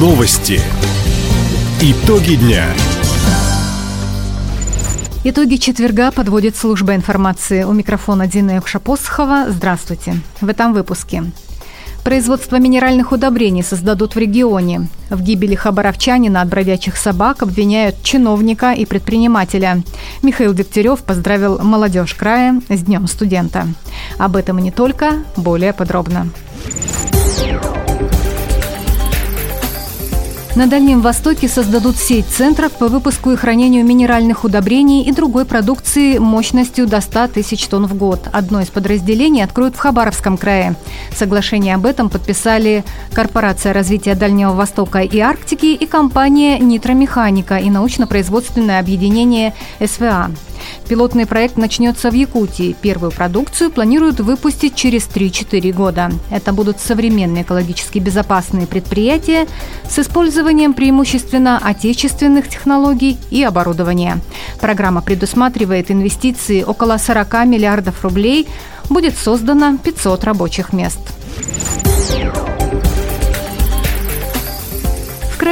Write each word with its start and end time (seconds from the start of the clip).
Новости. 0.00 0.58
Итоги 1.82 2.36
дня. 2.36 2.64
Итоги 5.24 5.56
четверга 5.56 6.10
подводит 6.10 6.56
служба 6.56 6.94
информации. 6.94 7.64
У 7.64 7.72
микрофона 7.72 8.26
Дина 8.26 8.52
Якшапосхова. 8.52 9.50
Здравствуйте. 9.50 10.14
В 10.40 10.48
этом 10.48 10.72
выпуске. 10.72 11.24
Производство 12.02 12.56
минеральных 12.56 13.12
удобрений 13.12 13.62
создадут 13.62 14.14
в 14.14 14.18
регионе. 14.18 14.88
В 15.10 15.20
гибели 15.20 15.54
хабаровчанина 15.54 16.40
от 16.40 16.48
бродячих 16.48 16.96
собак 16.96 17.42
обвиняют 17.42 18.02
чиновника 18.02 18.72
и 18.72 18.86
предпринимателя. 18.86 19.82
Михаил 20.22 20.54
Дегтярев 20.54 21.00
поздравил 21.00 21.58
молодежь 21.58 22.14
края 22.14 22.62
с 22.70 22.80
Днем 22.80 23.06
студента. 23.06 23.66
Об 24.16 24.36
этом 24.36 24.60
и 24.60 24.62
не 24.62 24.70
только, 24.70 25.16
более 25.36 25.74
подробно. 25.74 26.30
На 30.56 30.66
Дальнем 30.66 31.00
Востоке 31.00 31.46
создадут 31.46 31.96
сеть 31.96 32.26
центров 32.26 32.72
по 32.72 32.88
выпуску 32.88 33.30
и 33.30 33.36
хранению 33.36 33.84
минеральных 33.84 34.42
удобрений 34.42 35.04
и 35.04 35.12
другой 35.12 35.44
продукции 35.44 36.18
мощностью 36.18 36.88
до 36.88 37.00
100 37.00 37.28
тысяч 37.28 37.68
тонн 37.68 37.86
в 37.86 37.94
год. 37.94 38.28
Одно 38.32 38.60
из 38.60 38.66
подразделений 38.66 39.44
откроют 39.44 39.76
в 39.76 39.78
Хабаровском 39.78 40.36
крае. 40.36 40.74
Соглашение 41.16 41.76
об 41.76 41.86
этом 41.86 42.10
подписали 42.10 42.84
Корпорация 43.12 43.72
развития 43.72 44.16
Дальнего 44.16 44.50
Востока 44.50 44.98
и 44.98 45.20
Арктики 45.20 45.66
и 45.66 45.86
компания 45.86 46.58
«Нитромеханика» 46.58 47.56
и 47.58 47.70
научно-производственное 47.70 48.80
объединение 48.80 49.54
«СВА». 49.78 50.30
Пилотный 50.88 51.26
проект 51.26 51.56
начнется 51.56 52.10
в 52.10 52.14
Якутии. 52.14 52.76
Первую 52.80 53.12
продукцию 53.12 53.70
планируют 53.70 54.20
выпустить 54.20 54.74
через 54.74 55.04
3-4 55.04 55.72
года. 55.72 56.10
Это 56.30 56.52
будут 56.52 56.80
современные 56.80 57.42
экологически 57.42 57.98
безопасные 57.98 58.66
предприятия 58.66 59.46
с 59.88 59.98
использованием 59.98 60.74
преимущественно 60.74 61.58
отечественных 61.58 62.48
технологий 62.48 63.18
и 63.30 63.42
оборудования. 63.42 64.18
Программа 64.60 65.02
предусматривает 65.02 65.90
инвестиции 65.90 66.62
около 66.62 66.96
40 66.96 67.46
миллиардов 67.46 68.02
рублей. 68.02 68.48
Будет 68.88 69.16
создано 69.16 69.78
500 69.78 70.24
рабочих 70.24 70.72
мест 70.72 70.98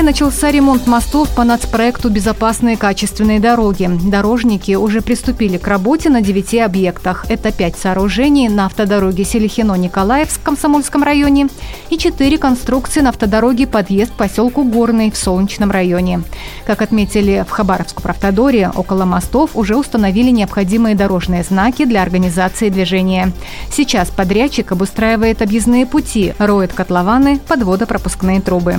крае 0.00 0.12
начался 0.12 0.50
ремонт 0.50 0.86
мостов 0.86 1.28
по 1.30 1.44
нацпроекту 1.44 2.08
«Безопасные 2.08 2.76
качественные 2.76 3.38
дороги». 3.38 3.90
Дорожники 4.04 4.74
уже 4.74 5.02
приступили 5.02 5.58
к 5.58 5.66
работе 5.68 6.08
на 6.08 6.20
девяти 6.20 6.58
объектах. 6.58 7.26
Это 7.28 7.52
пять 7.52 7.76
сооружений 7.76 8.48
на 8.48 8.66
автодороге 8.66 9.24
Селихино-Николаевск 9.24 10.40
в 10.40 10.42
Комсомольском 10.42 11.02
районе 11.02 11.48
и 11.90 11.98
четыре 11.98 12.38
конструкции 12.38 13.00
на 13.00 13.10
автодороге 13.10 13.66
подъезд 13.66 14.12
к 14.12 14.16
поселку 14.16 14.64
Горный 14.64 15.10
в 15.10 15.16
Солнечном 15.16 15.70
районе. 15.70 16.22
Как 16.66 16.82
отметили 16.82 17.44
в 17.46 17.50
Хабаровском 17.50 18.10
автодоре, 18.10 18.70
около 18.74 19.04
мостов 19.04 19.50
уже 19.54 19.76
установили 19.76 20.30
необходимые 20.30 20.94
дорожные 20.94 21.42
знаки 21.42 21.84
для 21.84 22.02
организации 22.02 22.70
движения. 22.70 23.32
Сейчас 23.70 24.08
подрядчик 24.08 24.72
обустраивает 24.72 25.42
объездные 25.42 25.86
пути, 25.86 26.34
роет 26.38 26.72
котлованы, 26.72 27.38
подводопропускные 27.46 28.40
трубы. 28.40 28.76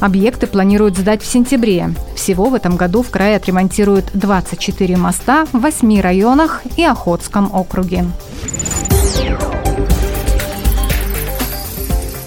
Объекты 0.00 0.34
Проекты 0.34 0.58
планируют 0.64 0.96
сдать 0.96 1.22
в 1.22 1.26
сентябре. 1.26 1.90
Всего 2.16 2.46
в 2.46 2.54
этом 2.54 2.76
году 2.76 3.02
в 3.02 3.10
крае 3.10 3.36
отремонтируют 3.36 4.06
24 4.14 4.96
моста 4.96 5.44
в 5.52 5.58
8 5.58 6.00
районах 6.00 6.62
и 6.78 6.82
Охотском 6.82 7.54
округе. 7.54 8.06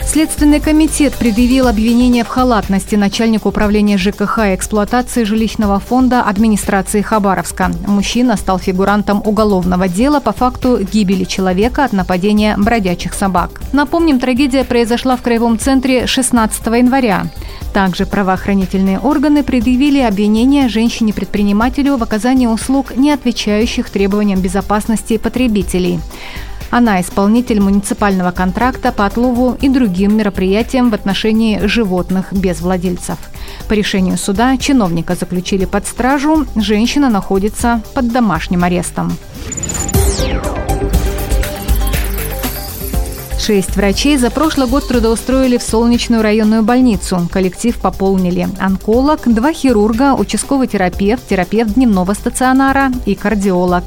Следственный 0.06 0.60
комитет 0.60 1.14
предъявил 1.14 1.68
обвинение 1.68 2.24
в 2.24 2.28
халатности 2.28 2.96
начальнику 2.96 3.50
управления 3.50 3.98
ЖКХ 3.98 4.40
и 4.40 4.56
эксплуатации 4.56 5.24
жилищного 5.24 5.80
фонда 5.80 6.22
администрации 6.22 7.02
Хабаровска. 7.02 7.72
Мужчина 7.86 8.38
стал 8.38 8.58
фигурантом 8.58 9.22
уголовного 9.26 9.88
дела 9.88 10.20
по 10.20 10.32
факту 10.32 10.80
гибели 10.80 11.24
человека 11.24 11.84
от 11.86 11.94
нападения 11.94 12.56
бродячих 12.58 13.14
собак. 13.14 13.62
Напомним, 13.74 14.20
трагедия 14.20 14.64
произошла 14.64 15.18
в 15.18 15.22
Краевом 15.22 15.60
центре 15.60 16.08
16 16.08 16.66
января. 16.66 17.28
Также 17.74 18.06
правоохранительные 18.06 19.00
органы 19.00 19.44
предъявили 19.44 20.00
обвинение 20.00 20.68
женщине-предпринимателю 20.68 21.98
в 21.98 22.04
оказании 22.04 22.48
услуг, 22.48 22.96
не 22.96 23.12
отвечающих 23.12 23.90
требованиям 23.90 24.42
безопасности 24.42 25.18
потребителей. 25.18 26.00
Она 26.70 27.00
исполнитель 27.00 27.62
муниципального 27.62 28.32
контракта 28.32 28.92
по 28.92 29.06
отлову 29.06 29.58
и 29.62 29.70
другим 29.70 30.18
мероприятиям 30.18 30.90
в 30.90 30.94
отношении 30.94 31.66
животных 31.66 32.34
без 32.34 32.60
владельцев. 32.60 33.18
По 33.70 33.74
решению 33.74 34.18
суда 34.18 34.58
чиновника 34.58 35.16
заключили 35.16 35.66
под 35.66 35.88
стражу, 35.88 36.46
женщина 36.56 37.10
находится 37.10 37.82
под 37.94 38.12
домашним 38.12 38.64
арестом. 38.64 39.14
Шесть 43.48 43.78
врачей 43.78 44.18
за 44.18 44.30
прошлый 44.30 44.68
год 44.68 44.90
трудоустроили 44.90 45.58
в 45.58 45.64
Солнечную 45.64 46.22
районную 46.22 46.64
больницу. 46.64 47.30
Коллектив 47.32 47.80
пополнили 47.80 48.46
онколог, 48.60 49.22
два 49.34 49.54
хирурга, 49.54 50.16
участковый 50.16 50.68
терапевт, 50.68 51.26
терапевт 51.30 51.76
дневного 51.76 52.12
стационара 52.12 52.92
и 53.06 53.16
кардиолог. 53.16 53.86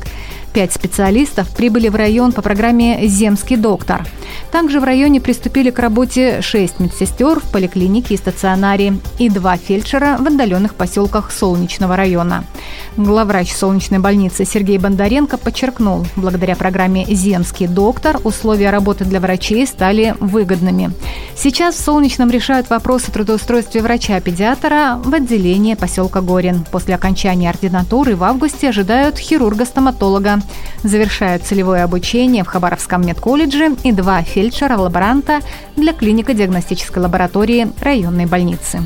Пять 0.53 0.73
специалистов 0.73 1.49
прибыли 1.51 1.89
в 1.89 1.95
район 1.95 2.33
по 2.33 2.43
программе 2.43 3.07
«Земский 3.07 3.57
доктор». 3.57 4.05
Также 4.51 4.81
в 4.81 4.85
районе 4.85 5.21
приступили 5.21 5.71
к 5.71 5.79
работе 5.79 6.41
шесть 6.43 6.81
медсестер 6.81 7.39
в 7.39 7.45
поликлинике 7.53 8.15
и 8.15 8.17
стационаре 8.17 8.95
и 9.19 9.29
два 9.29 9.57
фельдшера 9.57 10.17
в 10.19 10.27
отдаленных 10.27 10.75
поселках 10.75 11.31
Солнечного 11.31 11.95
района. 11.95 12.45
Главврач 12.97 13.53
Солнечной 13.53 14.01
больницы 14.01 14.45
Сергей 14.45 14.79
Бондаренко 14.79 15.39
подчеркнул, 15.39 16.05
благодаря 16.17 16.57
программе 16.57 17.05
«Земский 17.07 17.69
доктор» 17.69 18.19
условия 18.25 18.71
работы 18.71 19.05
для 19.05 19.21
врачей 19.21 19.67
стали 19.69 20.17
выгодными. 20.19 20.91
Сейчас 21.37 21.77
в 21.77 21.85
Солнечном 21.85 22.29
решают 22.31 22.71
вопросы 22.71 23.13
трудоустройства 23.13 23.79
врача-педиатра 23.79 25.01
в 25.03 25.15
отделение 25.15 25.77
поселка 25.77 26.21
Горин. 26.21 26.65
После 26.71 26.95
окончания 26.95 27.49
ординатуры 27.49 28.17
в 28.17 28.25
августе 28.25 28.69
ожидают 28.69 29.17
хирурга-стоматолога 29.17 30.40
Завершают 30.83 31.45
целевое 31.45 31.85
обучение 31.85 32.45
в 32.45 32.49
Хабаровском 32.49 33.07
медколледже 33.07 33.77
и 33.83 33.93
два 33.93 34.23
фельдшера-лаборанта 34.23 35.41
для 35.77 35.93
клинико-диагностической 35.93 37.03
лаборатории 37.03 37.71
районной 37.81 38.27
больницы. 38.27 38.81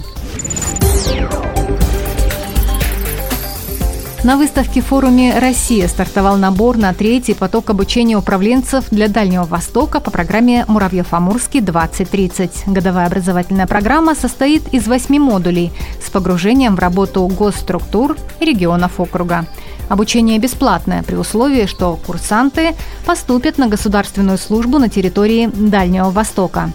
На 4.25 4.39
выставке 4.39 4.81
форуме 4.81 5.39
«Россия» 5.39 5.87
стартовал 5.87 6.39
набор 6.39 6.79
на 6.79 6.95
третий 6.95 7.35
поток 7.35 7.69
обучения 7.69 8.17
управленцев 8.17 8.87
для 8.91 9.09
Дальнего 9.09 9.45
Востока 9.45 10.01
по 10.01 10.11
программе 10.11 10.65
«Муравьев-Амурский-2030». 10.67 12.73
Годовая 12.73 13.07
образовательная 13.07 13.67
программа 13.67 14.15
состоит 14.15 14.73
из 14.73 14.89
восьми 14.89 15.19
модулей 15.19 15.73
с 16.03 16.09
погружением 16.09 16.75
в 16.75 16.79
работу 16.79 17.27
госструктур 17.27 18.17
регионов 18.41 18.99
округа. 18.99 19.45
Обучение 19.91 20.39
бесплатное 20.39 21.03
при 21.03 21.17
условии, 21.17 21.67
что 21.67 21.99
курсанты 22.07 22.75
поступят 23.05 23.59
на 23.59 23.67
государственную 23.67 24.39
службу 24.39 24.79
на 24.79 24.89
территории 24.89 25.51
Дальнего 25.53 26.09
Востока. 26.09 26.71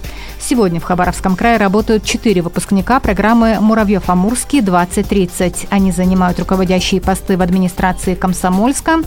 Сегодня 0.49 0.79
в 0.79 0.83
Хабаровском 0.83 1.35
крае 1.35 1.57
работают 1.57 2.03
четыре 2.03 2.41
выпускника 2.41 2.99
программы 2.99 3.59
«Муравьев-Амурский-2030». 3.61 5.67
Они 5.69 5.91
занимают 5.91 6.39
руководящие 6.39 7.01
посты 7.01 7.37
в 7.37 7.43
администрации 7.43 8.15
Комсомольска, 8.15 9.01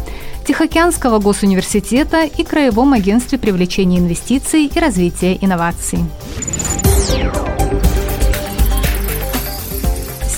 Тихоокеанского 0.46 1.18
госуниверситета 1.18 2.22
и 2.22 2.44
Краевом 2.44 2.92
агентстве 2.92 3.38
привлечения 3.38 3.98
инвестиций 3.98 4.66
и 4.66 4.78
развития 4.78 5.36
инноваций. 5.40 5.98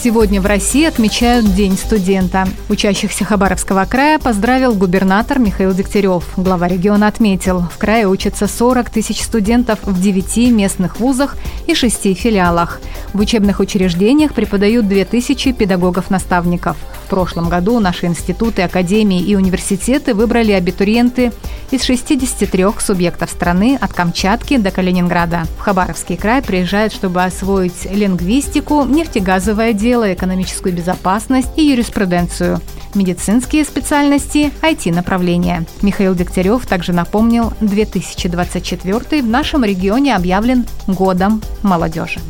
Сегодня 0.04 0.38
в 0.38 0.44
России 0.44 0.84
отмечают 0.84 1.54
День 1.54 1.78
студента. 1.78 2.46
Учащихся 2.68 3.24
Хабаровского 3.24 3.86
края 3.86 4.18
поздравил 4.18 4.74
губернатор 4.74 5.38
Михаил 5.38 5.72
Дегтярев. 5.72 6.24
Глава 6.36 6.68
региона 6.68 7.08
отметил, 7.08 7.62
в 7.62 7.78
крае 7.78 8.06
учатся 8.06 8.46
40 8.46 8.90
тысяч 8.90 9.22
студентов 9.22 9.78
в 9.82 9.98
9 9.98 10.52
местных 10.52 11.00
вузах 11.00 11.38
и 11.66 11.74
6 11.74 12.14
филиалах. 12.18 12.82
В 13.14 13.20
учебных 13.20 13.60
учреждениях 13.60 14.34
преподают 14.34 14.88
2000 14.88 15.52
педагогов-наставников. 15.52 16.76
В 17.04 17.08
прошлом 17.08 17.48
году 17.48 17.80
наши 17.80 18.06
институты, 18.06 18.62
академии 18.62 19.20
и 19.20 19.36
университеты 19.36 20.14
выбрали 20.14 20.52
абитуриенты 20.52 21.32
из 21.70 21.82
63 21.84 22.66
субъектов 22.78 23.30
страны 23.30 23.78
от 23.80 23.92
Камчатки 23.92 24.56
до 24.56 24.70
Калининграда. 24.70 25.44
В 25.58 25.60
Хабаровский 25.60 26.16
край 26.16 26.42
приезжают, 26.42 26.92
чтобы 26.92 27.22
освоить 27.22 27.84
лингвистику, 27.90 28.84
нефтегазовое 28.84 29.74
дело, 29.74 30.12
экономическую 30.12 30.74
безопасность 30.74 31.50
и 31.56 31.64
юриспруденцию 31.64 32.60
медицинские 32.94 33.64
специальности, 33.64 34.52
IT-направления. 34.62 35.66
Михаил 35.82 36.14
Дегтярев 36.14 36.64
также 36.66 36.92
напомнил, 36.92 37.52
2024 37.60 39.22
в 39.22 39.26
нашем 39.26 39.64
регионе 39.64 40.14
объявлен 40.14 40.64
годом 40.86 41.42
молодежи. 41.62 42.20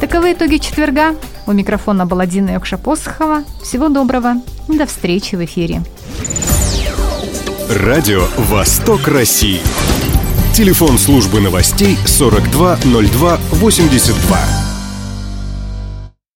Итоговые 0.00 0.34
итоги 0.34 0.56
четверга. 0.56 1.14
У 1.48 1.52
микрофона 1.52 2.04
была 2.04 2.26
Дина 2.26 2.50
Йокша-Посохова. 2.50 3.42
Всего 3.62 3.88
доброго. 3.88 4.34
До 4.68 4.84
встречи 4.84 5.34
в 5.34 5.42
эфире. 5.46 5.80
Радио 7.70 8.26
«Восток 8.36 9.08
России». 9.08 9.62
Телефон 10.52 10.98
службы 10.98 11.40
новостей 11.40 11.96
420282. 12.06 14.57